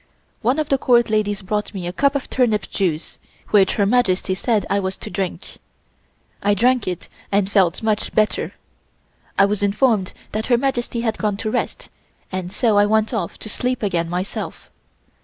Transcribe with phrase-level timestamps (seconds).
[0.41, 3.19] One of the Court ladies brought me a cup of turnip juice
[3.49, 5.59] which Her Majesty said I was to drink.
[6.41, 8.55] I drank it and felt much better.
[9.37, 11.89] I was informed that Her Majesty had gone to rest,
[12.31, 14.71] and so I went off to sleep again myself.